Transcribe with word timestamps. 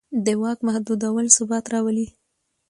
د 0.25 0.27
واک 0.41 0.59
محدودول 0.67 1.25
ثبات 1.37 1.65
راولي 1.73 2.07